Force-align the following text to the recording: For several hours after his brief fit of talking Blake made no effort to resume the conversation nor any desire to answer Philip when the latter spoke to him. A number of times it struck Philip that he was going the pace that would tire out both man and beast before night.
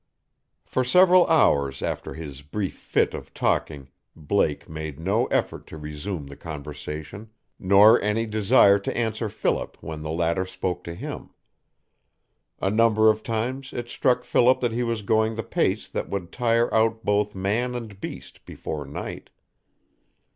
For 0.65 0.83
several 0.83 1.27
hours 1.27 1.83
after 1.83 2.15
his 2.15 2.41
brief 2.41 2.75
fit 2.75 3.13
of 3.13 3.35
talking 3.35 3.89
Blake 4.15 4.67
made 4.67 4.99
no 4.99 5.27
effort 5.27 5.67
to 5.67 5.77
resume 5.77 6.25
the 6.25 6.35
conversation 6.35 7.29
nor 7.59 8.01
any 8.01 8.25
desire 8.25 8.79
to 8.79 8.97
answer 8.97 9.29
Philip 9.29 9.77
when 9.79 10.01
the 10.01 10.09
latter 10.09 10.43
spoke 10.47 10.83
to 10.85 10.95
him. 10.95 11.29
A 12.59 12.71
number 12.71 13.11
of 13.11 13.21
times 13.21 13.73
it 13.73 13.89
struck 13.89 14.23
Philip 14.23 14.59
that 14.61 14.71
he 14.71 14.81
was 14.81 15.03
going 15.03 15.35
the 15.35 15.43
pace 15.43 15.87
that 15.89 16.09
would 16.09 16.31
tire 16.31 16.73
out 16.73 17.05
both 17.05 17.35
man 17.35 17.75
and 17.75 17.99
beast 18.01 18.43
before 18.43 18.85
night. 18.87 19.29